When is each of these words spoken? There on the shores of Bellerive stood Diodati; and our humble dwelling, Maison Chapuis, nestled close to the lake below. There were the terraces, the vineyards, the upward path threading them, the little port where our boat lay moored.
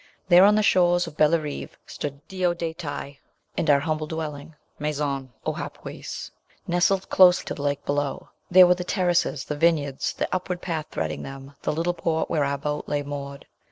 There 0.29 0.45
on 0.45 0.55
the 0.55 0.63
shores 0.63 1.05
of 1.05 1.15
Bellerive 1.15 1.77
stood 1.85 2.27
Diodati; 2.27 3.19
and 3.55 3.69
our 3.69 3.81
humble 3.81 4.07
dwelling, 4.07 4.55
Maison 4.79 5.31
Chapuis, 5.45 6.31
nestled 6.65 7.07
close 7.11 7.43
to 7.43 7.53
the 7.53 7.61
lake 7.61 7.85
below. 7.85 8.29
There 8.49 8.65
were 8.65 8.73
the 8.73 8.83
terraces, 8.83 9.45
the 9.45 9.55
vineyards, 9.55 10.13
the 10.13 10.27
upward 10.31 10.59
path 10.63 10.87
threading 10.89 11.21
them, 11.21 11.53
the 11.61 11.71
little 11.71 11.93
port 11.93 12.31
where 12.31 12.43
our 12.45 12.57
boat 12.57 12.85
lay 12.87 13.03
moored. 13.03 13.45